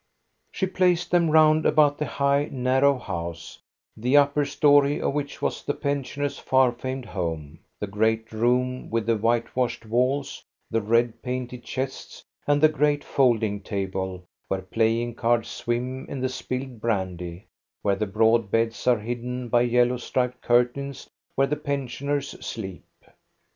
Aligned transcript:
She 0.51 0.65
placed 0.65 1.11
them 1.11 1.29
round 1.29 1.63
about 1.63 1.99
the 1.99 2.07
high, 2.07 2.49
narrow 2.51 2.97
house, 2.97 3.59
the 3.95 4.17
upper 4.17 4.45
stofy 4.45 4.99
of 4.99 5.13
which 5.13 5.43
was 5.43 5.61
the 5.63 5.75
pensioners' 5.75 6.39
far 6.39 6.71
famed 6.71 7.05
home,— 7.05 7.59
the 7.79 7.85
great 7.85 8.31
room 8.31 8.89
with 8.89 9.05
the 9.05 9.15
white 9.15 9.55
washed 9.55 9.85
walls, 9.85 10.43
the 10.71 10.81
red 10.81 11.21
painted 11.21 11.63
chests, 11.63 12.23
and 12.47 12.61
the 12.61 12.67
great 12.67 13.03
folding 13.03 13.61
table, 13.61 14.23
where 14.47 14.63
playing 14.63 15.13
cards 15.13 15.49
swim 15.49 16.07
in 16.09 16.19
the 16.19 16.29
spilled 16.29 16.81
brandy, 16.81 17.45
where 17.83 17.95
the 17.95 18.07
broad 18.07 18.49
beds 18.49 18.87
are 18.87 18.97
hidden 18.97 19.49
by 19.49 19.61
yellow 19.61 19.97
striped 19.97 20.41
curtains 20.41 21.11
where 21.35 21.45
the 21.45 21.55
pensioners 21.55 22.29
sleep. 22.43 22.87